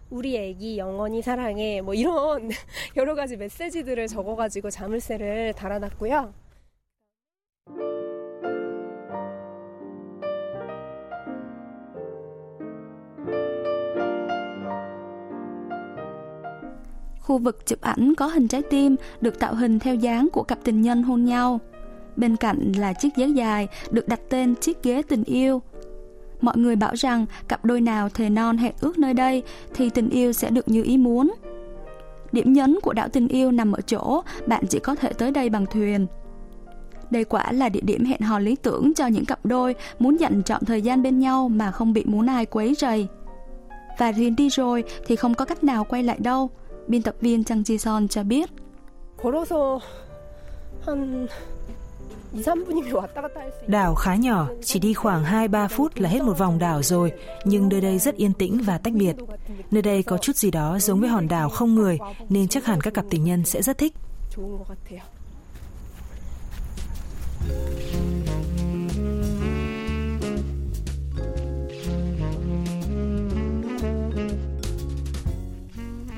우리 0.09 0.35
애기 0.35 0.79
영원히 0.79 1.21
사랑해 1.21 1.81
뭐 1.81 1.93
이런 1.93 2.49
여러 2.97 3.13
가지 3.13 3.37
메시지들을 3.37 4.07
적어가지고 4.07 4.71
자물쇠를 4.71 5.53
달아놨고요. 5.53 6.33
Khu 17.29 17.37
vực 17.37 17.65
chụp 17.65 17.81
ảnh 17.81 18.15
có 18.15 18.27
hình 18.27 18.47
trái 18.47 18.61
tim 18.61 18.95
được 19.21 19.39
tạo 19.39 19.55
hình 19.55 19.79
theo 19.79 19.95
dáng 19.95 20.27
của 20.33 20.43
cặp 20.43 20.59
tình 20.63 20.81
nhân 20.81 21.03
hôn 21.03 21.25
nhau. 21.25 21.59
Bên 22.15 22.35
cạnh 22.35 22.71
là 22.77 22.93
chiếc 22.93 23.15
ghế 23.15 23.27
dài 23.27 23.67
được 23.91 24.07
đặt 24.07 24.19
tên 24.29 24.55
chiếc 24.55 24.83
ghế 24.83 25.01
tình 25.01 25.23
yêu. 25.23 25.61
Mọi 26.41 26.57
người 26.57 26.75
bảo 26.75 26.93
rằng 26.93 27.25
cặp 27.47 27.65
đôi 27.65 27.81
nào 27.81 28.09
thề 28.09 28.29
non 28.29 28.57
hẹn 28.57 28.73
ước 28.81 28.99
nơi 28.99 29.13
đây 29.13 29.43
thì 29.73 29.89
tình 29.89 30.09
yêu 30.09 30.33
sẽ 30.33 30.49
được 30.49 30.67
như 30.67 30.83
ý 30.83 30.97
muốn. 30.97 31.33
Điểm 32.31 32.53
nhấn 32.53 32.79
của 32.81 32.93
đảo 32.93 33.09
tình 33.09 33.27
yêu 33.27 33.51
nằm 33.51 33.71
ở 33.71 33.81
chỗ 33.81 34.21
bạn 34.47 34.63
chỉ 34.69 34.79
có 34.79 34.95
thể 34.95 35.13
tới 35.13 35.31
đây 35.31 35.49
bằng 35.49 35.65
thuyền. 35.65 36.07
Đây 37.11 37.23
quả 37.23 37.51
là 37.51 37.69
địa 37.69 37.81
điểm 37.83 38.05
hẹn 38.05 38.21
hò 38.21 38.39
lý 38.39 38.55
tưởng 38.55 38.93
cho 38.93 39.07
những 39.07 39.25
cặp 39.25 39.45
đôi 39.45 39.75
muốn 39.99 40.19
dành 40.19 40.43
trọn 40.43 40.65
thời 40.65 40.81
gian 40.81 41.03
bên 41.03 41.19
nhau 41.19 41.49
mà 41.49 41.71
không 41.71 41.93
bị 41.93 42.03
muốn 42.05 42.27
ai 42.29 42.45
quấy 42.45 42.75
rầy. 42.77 43.07
Và 43.97 44.11
riêng 44.11 44.35
đi 44.35 44.49
rồi 44.49 44.83
thì 45.07 45.15
không 45.15 45.33
có 45.33 45.45
cách 45.45 45.63
nào 45.63 45.83
quay 45.83 46.03
lại 46.03 46.17
đâu 46.19 46.49
biên 46.89 47.01
tập 47.01 47.15
viên 47.21 47.43
Trang 47.43 47.61
Ji 47.61 47.77
Son 47.77 48.07
cho 48.07 48.23
biết. 48.23 48.49
Đảo 53.67 53.95
khá 53.95 54.15
nhỏ, 54.15 54.47
chỉ 54.63 54.79
đi 54.79 54.93
khoảng 54.93 55.23
2-3 55.23 55.67
phút 55.67 55.97
là 55.97 56.09
hết 56.09 56.23
một 56.23 56.37
vòng 56.37 56.59
đảo 56.59 56.83
rồi, 56.83 57.11
nhưng 57.45 57.69
nơi 57.69 57.81
đây 57.81 57.99
rất 57.99 58.15
yên 58.15 58.33
tĩnh 58.33 58.61
và 58.65 58.77
tách 58.77 58.93
biệt. 58.93 59.15
Nơi 59.71 59.81
đây 59.81 60.03
có 60.03 60.17
chút 60.17 60.35
gì 60.35 60.51
đó 60.51 60.79
giống 60.79 60.99
với 60.99 61.09
hòn 61.09 61.27
đảo 61.27 61.49
không 61.49 61.75
người, 61.75 61.99
nên 62.29 62.47
chắc 62.47 62.65
hẳn 62.65 62.81
các 62.81 62.93
cặp 62.93 63.05
tình 63.09 63.23
nhân 63.23 63.45
sẽ 63.45 63.61
rất 63.61 63.77
thích. 63.77 63.93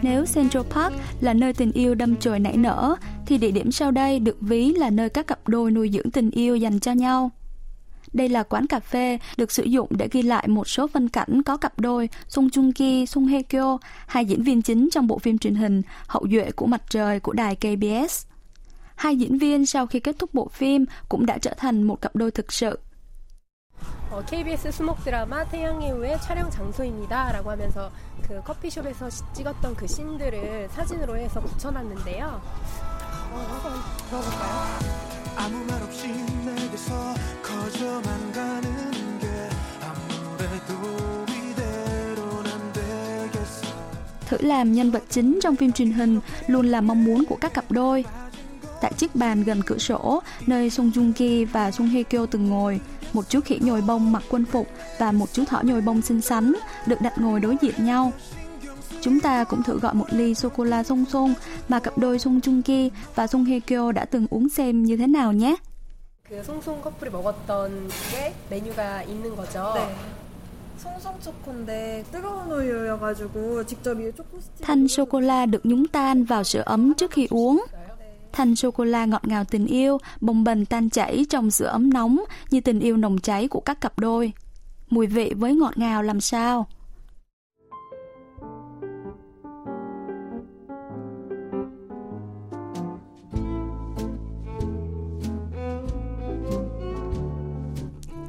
Nếu 0.02 0.26
Central 0.34 0.64
Park 0.64 0.96
là 1.22 1.34
nơi 1.34 1.54
tình 1.54 1.72
yêu 1.72 1.96
đâm 1.96 2.16
chồi 2.16 2.40
nảy 2.40 2.58
nở, 2.58 2.96
thì 3.26 3.38
địa 3.38 3.52
điểm 3.52 3.72
sau 3.72 3.92
đây 3.92 4.20
được 4.20 4.38
ví 4.42 4.74
là 4.74 4.90
nơi 4.90 5.10
các 5.10 5.28
cặp 5.28 5.48
đôi 5.48 5.72
nuôi 5.72 5.90
dưỡng 5.94 6.12
tình 6.12 6.32
yêu 6.32 6.56
dành 6.56 6.80
cho 6.80 6.92
nhau. 6.92 7.32
Đây 8.14 8.30
là 8.30 8.44
quán 8.44 8.68
cà 8.68 8.80
phê 8.80 9.20
được 9.38 9.52
sử 9.52 9.64
dụng 9.64 9.88
để 9.90 10.08
ghi 10.12 10.22
lại 10.22 10.48
một 10.48 10.68
số 10.68 10.88
phân 10.88 11.10
cảnh 11.10 11.44
có 11.44 11.58
cặp 11.58 11.80
đôi 11.80 12.10
Sung 12.28 12.50
Chung 12.50 12.74
Ki, 12.74 13.06
Sung 13.06 13.26
Hye 13.26 13.42
Kyo, 13.42 13.78
hai 14.08 14.26
diễn 14.26 14.44
viên 14.44 14.62
chính 14.62 14.90
trong 14.92 15.08
bộ 15.08 15.18
phim 15.18 15.38
truyền 15.38 15.56
hình 15.56 15.82
Hậu 16.08 16.28
duệ 16.32 16.52
của 16.52 16.66
mặt 16.66 16.82
trời 16.90 17.20
của 17.20 17.34
đài 17.34 17.56
KBS. 17.56 18.26
Hai 18.96 19.16
diễn 19.16 19.38
viên 19.38 19.66
sau 19.66 19.88
khi 19.88 20.00
kết 20.00 20.20
thúc 20.20 20.34
bộ 20.34 20.48
phim 20.48 20.86
cũng 21.10 21.26
đã 21.26 21.38
trở 21.38 21.54
thành 21.58 21.84
một 21.84 22.02
cặp 22.02 22.16
đôi 22.16 22.32
thực 22.32 22.54
sự. 22.54 22.80
어, 24.12 24.22
KBS 24.26 24.72
수목 24.72 25.04
드라마 25.04 25.46
태양의 25.46 25.92
후예 25.92 26.20
촬영 26.20 26.50
장소입니다 26.50 27.32
라고 27.32 27.50
하면서 27.50 27.90
그 28.28 28.42
커피숍에서 28.44 29.10
찍었던 29.34 29.76
그 29.76 29.88
씬들을 29.88 30.70
사진으로 30.72 31.16
해서 31.18 31.40
붙여놨는데요. 31.40 32.42
어, 33.32 33.38
한번 33.48 33.74
들어볼까요? 34.10 35.02
아무 35.38 35.64
말 35.66 35.82
없이 35.82 36.08
내게서 36.10 37.14
커져만 37.42 38.32
가는 38.34 39.20
게 39.20 39.28
아무래도 39.82 41.26
이대로는 41.32 42.52
안 42.52 42.74
되겠어. 42.74 43.68
Thử 44.28 44.38
làm 44.42 44.74
nhân 44.74 44.92
vật 44.92 45.04
chính 45.10 45.40
trong 45.42 45.56
phim 45.56 45.72
truyền 45.72 45.92
hình 45.92 46.20
luôn 46.48 46.66
là 46.66 46.82
mong 46.82 47.06
muốn 47.06 47.26
của 47.26 47.38
các 47.42 47.54
cặp 47.54 47.72
đôi. 47.72 48.06
Tại 48.82 48.92
chiếc 48.98 49.16
bàn 49.16 49.44
gần 49.44 49.62
cửa 49.64 49.78
sổ, 49.78 50.22
nơi 50.48 50.70
Song 50.70 50.90
Joong 50.90 51.14
Ki 51.14 51.46
và 51.46 51.72
Song 51.72 51.88
Hye 51.88 52.04
Kyo 52.04 52.26
từng 52.26 52.50
ngồi, 52.50 52.80
một 53.13 53.29
chú 53.29 53.41
khỉ 53.41 53.59
nhồi 53.63 53.81
bông 53.81 54.13
mặc 54.13 54.23
quân 54.29 54.45
phục 54.45 54.67
và 54.99 55.13
một 55.13 55.33
chú 55.33 55.45
thỏ 55.45 55.61
nhồi 55.63 55.81
bông 55.81 56.03
xinh 56.03 56.21
xắn 56.21 56.53
được 56.87 57.01
đặt 57.01 57.19
ngồi 57.19 57.41
đối 57.41 57.57
diện 57.63 57.87
nhau. 57.87 58.13
Chúng 59.01 59.21
ta 59.21 59.45
cũng 59.45 59.63
thử 59.63 59.79
gọi 59.79 59.95
một 59.95 60.07
ly 60.11 60.35
sô-cô-la 60.35 60.83
song 60.83 61.05
song 61.13 61.35
mà 61.69 61.81
cặp 61.81 61.99
đôi 61.99 62.19
Song 62.19 62.41
Joong 62.41 62.63
Ki 62.63 62.91
và 63.15 63.27
Song 63.27 63.45
Hye 63.45 63.61
Kyo 63.61 63.93
đã 63.93 64.05
từng 64.05 64.27
uống 64.31 64.49
xem 64.49 64.83
như 64.83 64.97
thế 64.97 65.07
nào 65.07 65.33
nhé. 65.33 65.57
그 66.29 66.43
송송 66.43 66.83
커플이 66.83 67.09
먹었던 67.11 67.89
게 68.13 68.35
메뉴가 68.51 69.03
있는 69.05 69.37
거죠. 69.37 69.75
네. 69.75 69.95
Thanh 74.63 74.89
sô-cô-la 74.89 75.47
được 75.47 75.67
nhúng 75.67 75.87
tan 75.87 76.25
vào 76.25 76.45
sữa 76.45 76.63
ấm 76.67 76.95
trước 76.95 77.11
khi 77.11 77.27
uống. 77.31 77.65
Thanh 78.34 78.56
sô-cô-la 78.56 79.06
ngọt 79.06 79.28
ngào 79.28 79.44
tình 79.44 79.68
yêu, 79.68 79.98
bồng 80.22 80.44
bềnh 80.44 80.66
tan 80.66 80.90
chảy 80.90 81.26
trong 81.30 81.52
sữa 81.52 81.66
ấm 81.66 81.94
nóng 81.94 82.20
như 82.52 82.62
tình 82.62 82.80
yêu 82.80 82.98
nồng 82.98 83.20
cháy 83.20 83.48
của 83.48 83.60
các 83.60 83.82
cặp 83.82 84.00
đôi. 84.00 84.34
Mùi 84.90 85.08
vị 85.08 85.34
với 85.38 85.56
ngọt 85.56 85.78
ngào 85.78 86.04
làm 86.04 86.22
sao? 86.22 86.68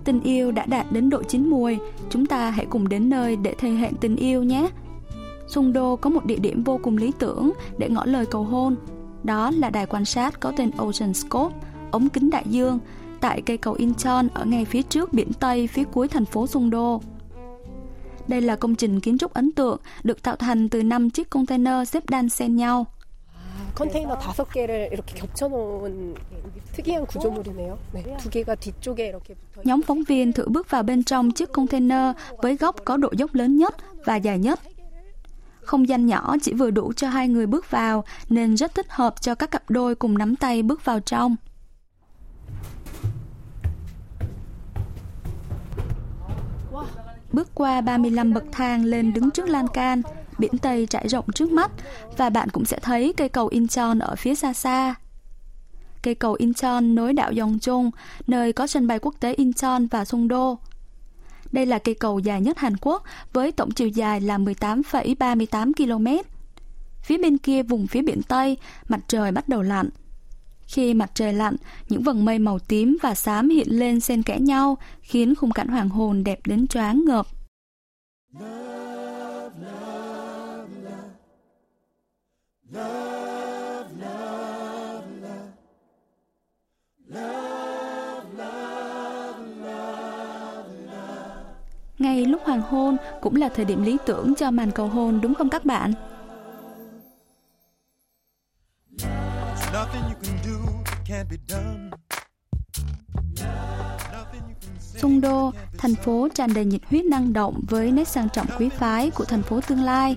Tình 0.04 0.20
yêu 0.24 0.52
đã 0.52 0.66
đạt 0.66 0.92
đến 0.92 1.10
độ 1.10 1.22
chín 1.22 1.50
mùi, 1.50 1.78
chúng 2.10 2.26
ta 2.26 2.50
hãy 2.50 2.66
cùng 2.66 2.88
đến 2.88 3.08
nơi 3.08 3.36
để 3.36 3.54
thể 3.58 3.70
hiện 3.70 3.92
tình 4.00 4.16
yêu 4.16 4.42
nhé. 4.42 4.68
Sung 5.48 5.72
Đô 5.72 5.96
có 5.96 6.10
một 6.10 6.24
địa 6.24 6.38
điểm 6.38 6.64
vô 6.64 6.80
cùng 6.82 6.96
lý 6.96 7.12
tưởng 7.18 7.52
để 7.78 7.88
ngỏ 7.88 8.04
lời 8.04 8.26
cầu 8.26 8.44
hôn. 8.44 8.76
Đó 9.23 9.51
là 9.51 9.69
đài 9.69 9.85
quan 9.85 10.05
sát 10.05 10.39
có 10.39 10.53
tên 10.57 10.71
Ocean 10.77 11.13
Scope, 11.13 11.55
ống 11.91 12.09
kính 12.09 12.29
đại 12.29 12.43
dương, 12.49 12.79
tại 13.21 13.41
cây 13.41 13.57
cầu 13.57 13.73
Incheon 13.73 14.27
ở 14.33 14.45
ngay 14.45 14.65
phía 14.65 14.81
trước 14.81 15.13
biển 15.13 15.33
Tây 15.39 15.67
phía 15.67 15.83
cuối 15.83 16.07
thành 16.07 16.25
phố 16.25 16.47
Sungdo. 16.47 16.99
Đây 18.27 18.41
là 18.41 18.55
công 18.55 18.75
trình 18.75 18.99
kiến 18.99 19.17
trúc 19.17 19.33
ấn 19.33 19.51
tượng 19.51 19.79
được 20.03 20.23
tạo 20.23 20.35
thành 20.35 20.69
từ 20.69 20.83
5 20.83 21.09
chiếc 21.09 21.29
container 21.29 21.89
xếp 21.89 22.09
đan 22.09 22.29
xen 22.29 22.55
nhau. 22.55 22.85
컨테이너 23.77 24.17
다섯 24.17 24.49
개를 24.51 24.89
이렇게 24.91 25.13
겹쳐놓은 25.13 26.15
특이한 26.73 27.05
구조물이네요. 27.05 27.77
네, 27.93 28.17
두 28.17 28.29
개가 28.29 28.55
뒤쪽에 28.55 29.07
이렇게 29.07 29.35
붙어. 29.35 29.61
Nhóm 29.63 29.81
phóng 29.81 30.03
viên 30.03 30.33
thử 30.33 30.45
bước 30.47 30.69
vào 30.69 30.83
bên 30.83 31.03
trong 31.03 31.31
chiếc 31.31 31.51
container 31.51 32.15
với 32.37 32.57
góc 32.57 32.75
có 32.85 32.97
độ 32.97 33.09
dốc 33.17 33.35
lớn 33.35 33.57
nhất 33.57 33.75
và 34.05 34.15
dài 34.15 34.39
nhất. 34.39 34.59
Không 35.62 35.88
gian 35.88 36.06
nhỏ 36.06 36.36
chỉ 36.42 36.52
vừa 36.52 36.70
đủ 36.70 36.92
cho 36.92 37.08
hai 37.08 37.28
người 37.28 37.46
bước 37.46 37.70
vào 37.70 38.04
nên 38.28 38.54
rất 38.54 38.74
thích 38.74 38.86
hợp 38.90 39.20
cho 39.20 39.34
các 39.34 39.50
cặp 39.50 39.70
đôi 39.70 39.94
cùng 39.94 40.18
nắm 40.18 40.36
tay 40.36 40.62
bước 40.62 40.84
vào 40.84 41.00
trong. 41.00 41.36
Bước 47.32 47.48
qua 47.54 47.80
35 47.80 48.34
bậc 48.34 48.44
thang 48.52 48.84
lên 48.84 49.12
đứng 49.12 49.30
trước 49.30 49.48
lan 49.48 49.68
can, 49.68 50.02
biển 50.38 50.58
Tây 50.58 50.86
trải 50.86 51.08
rộng 51.08 51.24
trước 51.34 51.52
mắt 51.52 51.70
và 52.16 52.30
bạn 52.30 52.48
cũng 52.50 52.64
sẽ 52.64 52.78
thấy 52.78 53.14
cây 53.16 53.28
cầu 53.28 53.48
Incheon 53.48 53.98
ở 53.98 54.16
phía 54.16 54.34
xa 54.34 54.52
xa. 54.52 54.94
Cây 56.02 56.14
cầu 56.14 56.34
Incheon 56.38 56.94
nối 56.94 57.12
đảo 57.12 57.32
Yongchung, 57.40 57.90
nơi 58.26 58.52
có 58.52 58.66
sân 58.66 58.86
bay 58.86 58.98
quốc 58.98 59.14
tế 59.20 59.34
Incheon 59.34 59.80
và 59.90 60.04
Songdo. 60.04 60.56
Đây 61.52 61.66
là 61.66 61.78
cây 61.78 61.94
cầu 61.94 62.18
dài 62.18 62.40
nhất 62.40 62.58
Hàn 62.58 62.76
Quốc 62.76 63.02
với 63.32 63.52
tổng 63.52 63.70
chiều 63.70 63.88
dài 63.88 64.20
là 64.20 64.38
18,38 64.38 65.72
km. 65.72 66.28
Phía 67.02 67.18
bên 67.18 67.38
kia 67.38 67.62
vùng 67.62 67.86
phía 67.86 68.02
biển 68.02 68.22
Tây, 68.22 68.56
mặt 68.88 69.00
trời 69.08 69.32
bắt 69.32 69.48
đầu 69.48 69.62
lặn. 69.62 69.88
Khi 70.66 70.94
mặt 70.94 71.10
trời 71.14 71.32
lặn, 71.32 71.56
những 71.88 72.02
vầng 72.02 72.24
mây 72.24 72.38
màu 72.38 72.58
tím 72.58 72.96
và 73.02 73.14
xám 73.14 73.48
hiện 73.48 73.68
lên 73.70 74.00
xen 74.00 74.22
kẽ 74.22 74.38
nhau, 74.38 74.78
khiến 75.00 75.34
khung 75.34 75.50
cảnh 75.50 75.68
hoàng 75.68 75.88
hôn 75.88 76.24
đẹp 76.24 76.38
đến 76.46 76.66
choáng 76.66 77.04
ngợp. 77.04 77.26
Ngay 92.02 92.24
lúc 92.24 92.40
hoàng 92.44 92.62
hôn 92.62 92.96
cũng 93.20 93.36
là 93.36 93.48
thời 93.48 93.64
điểm 93.64 93.82
lý 93.82 93.96
tưởng 94.06 94.34
cho 94.34 94.50
màn 94.50 94.70
cầu 94.70 94.88
hôn 94.88 95.20
đúng 95.20 95.34
không 95.34 95.50
các 95.50 95.64
bạn? 95.64 95.92
Sung 104.78 105.20
Đô, 105.20 105.50
thành 105.78 105.94
phố 105.94 106.28
tràn 106.34 106.54
đầy 106.54 106.64
nhiệt 106.64 106.80
huyết 106.90 107.04
năng 107.04 107.32
động 107.32 107.60
với 107.68 107.90
nét 107.90 108.08
sang 108.08 108.28
trọng 108.28 108.46
quý 108.58 108.68
phái 108.68 109.10
của 109.10 109.24
thành 109.24 109.42
phố 109.42 109.60
tương 109.60 109.82
lai. 109.82 110.16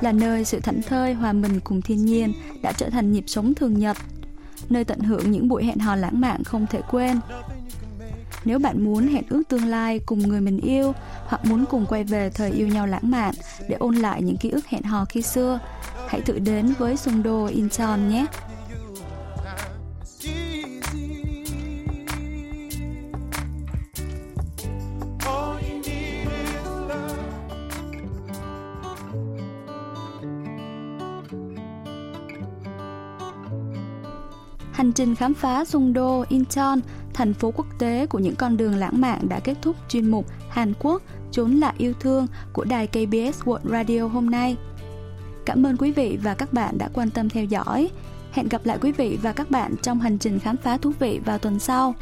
là 0.00 0.12
nơi 0.12 0.44
sự 0.44 0.60
thảnh 0.60 0.82
thơi 0.82 1.14
hòa 1.14 1.32
mình 1.32 1.60
cùng 1.64 1.82
thiên 1.82 2.04
nhiên 2.04 2.32
đã 2.62 2.72
trở 2.72 2.90
thành 2.90 3.12
nhịp 3.12 3.24
sống 3.26 3.54
thường 3.54 3.78
nhật, 3.78 3.96
nơi 4.70 4.84
tận 4.84 5.00
hưởng 5.00 5.30
những 5.30 5.48
buổi 5.48 5.64
hẹn 5.64 5.78
hò 5.78 5.96
lãng 5.96 6.20
mạn 6.20 6.44
không 6.44 6.66
thể 6.66 6.80
quên. 6.90 7.20
Nếu 8.44 8.58
bạn 8.58 8.84
muốn 8.84 9.08
hẹn 9.08 9.24
ước 9.28 9.42
tương 9.48 9.66
lai 9.66 10.00
cùng 10.06 10.18
người 10.18 10.40
mình 10.40 10.60
yêu 10.60 10.92
hoặc 11.26 11.44
muốn 11.44 11.64
cùng 11.66 11.86
quay 11.86 12.04
về 12.04 12.30
thời 12.30 12.50
yêu 12.50 12.68
nhau 12.68 12.86
lãng 12.86 13.10
mạn 13.10 13.34
để 13.68 13.76
ôn 13.76 13.94
lại 13.94 14.22
những 14.22 14.36
ký 14.36 14.50
ức 14.50 14.66
hẹn 14.66 14.82
hò 14.82 15.04
khi 15.04 15.22
xưa, 15.22 15.58
hãy 16.08 16.20
thử 16.20 16.38
đến 16.38 16.74
với 16.78 16.96
sungdo 16.96 17.46
Incheon 17.46 18.08
nhé. 18.08 18.26
Hành 34.72 34.92
trình 34.92 35.14
khám 35.14 35.34
phá 35.34 35.64
Sungdo, 35.64 36.24
Incheon, 36.28 36.76
thành 37.14 37.34
phố 37.34 37.50
quốc 37.56 37.66
tế 37.78 38.06
của 38.06 38.18
những 38.18 38.34
con 38.36 38.56
đường 38.56 38.76
lãng 38.76 39.00
mạn 39.00 39.28
đã 39.28 39.40
kết 39.40 39.54
thúc 39.62 39.76
chuyên 39.88 40.10
mục 40.10 40.26
Hàn 40.54 40.72
Quốc 40.78 41.02
chốn 41.30 41.50
là 41.50 41.72
yêu 41.78 41.92
thương 42.00 42.26
của 42.52 42.64
đài 42.64 42.86
KBS 42.86 43.42
World 43.44 43.70
Radio 43.70 44.06
hôm 44.06 44.30
nay. 44.30 44.56
Cảm 45.46 45.66
ơn 45.66 45.76
quý 45.76 45.92
vị 45.92 46.18
và 46.22 46.34
các 46.34 46.52
bạn 46.52 46.78
đã 46.78 46.88
quan 46.94 47.10
tâm 47.10 47.28
theo 47.28 47.44
dõi. 47.44 47.90
Hẹn 48.32 48.48
gặp 48.48 48.66
lại 48.66 48.78
quý 48.80 48.92
vị 48.92 49.18
và 49.22 49.32
các 49.32 49.50
bạn 49.50 49.74
trong 49.82 50.00
hành 50.00 50.18
trình 50.18 50.40
khám 50.40 50.56
phá 50.56 50.76
thú 50.76 50.92
vị 50.98 51.20
vào 51.24 51.38
tuần 51.38 51.58
sau. 51.58 51.94